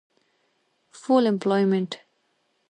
[0.89, 1.99] Full Employment